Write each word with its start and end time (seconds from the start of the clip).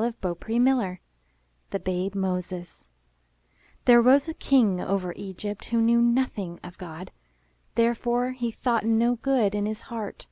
418 0.00 0.54
IN 0.58 0.64
THE 0.64 0.70
NURSERY 0.70 1.00
THE 1.70 1.78
BABE 1.80 2.14
MOSES 2.14 2.84
There 3.84 4.00
rose 4.00 4.28
a 4.28 4.34
King 4.34 4.80
over 4.80 5.12
Egypt 5.16 5.64
who 5.64 5.80
knew 5.82 6.00
nothing 6.00 6.60
of 6.62 6.78
God. 6.78 7.10
Therefore 7.74 8.30
he 8.30 8.52
thought 8.52 8.86
no 8.86 9.16
good 9.16 9.56
in 9.56 9.66
his 9.66 9.80
heart. 9.90 10.28